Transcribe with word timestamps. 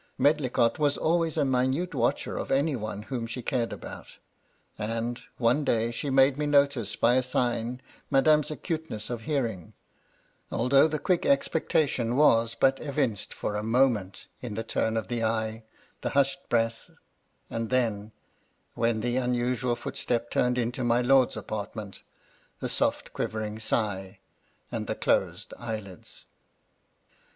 Medlicott 0.17 0.79
was 0.79 0.97
always 0.97 1.37
a 1.37 1.45
minute 1.45 1.93
watcher 1.93 2.35
of 2.35 2.49
any 2.49 2.75
one 2.75 3.03
whom 3.03 3.27
she 3.27 3.43
cared 3.43 3.71
about; 3.71 4.17
and, 4.75 5.21
one 5.37 5.63
day, 5.63 5.91
she 5.91 6.09
made 6.09 6.37
me 6.37 6.47
notice 6.47 6.95
by 6.95 7.13
a 7.13 7.21
sign 7.21 7.79
madame's 8.09 8.49
acuteness 8.49 9.11
of 9.11 9.21
hearing, 9.21 9.73
although 10.51 10.87
the 10.87 10.97
quick 10.97 11.23
expectation 11.23 12.15
was 12.15 12.55
but 12.55 12.79
evinced 12.79 13.31
for 13.31 13.55
a 13.55 13.61
moment 13.61 14.25
in 14.41 14.55
the 14.55 14.63
turn 14.63 14.97
of 14.97 15.07
the 15.07 15.23
eye, 15.23 15.61
the 16.01 16.09
hug^d 16.09 16.49
breath— 16.49 16.89
and 17.51 17.69
MY 17.69 17.77
LADY 17.77 17.85
LUDLOW. 17.93 18.11
131 18.73 18.73
then, 18.73 18.73
when 18.73 18.99
the 19.01 19.17
unusual 19.23 19.75
footstep 19.75 20.31
turned 20.31 20.57
into 20.57 20.83
my 20.83 21.01
lord's 21.01 21.37
apartments, 21.37 22.01
the 22.59 22.69
soft 22.69 23.13
quivering 23.13 23.59
sigh, 23.59 24.17
and 24.71 24.87
the 24.87 24.95
closed 24.95 25.53
eyelids. 25.59 26.25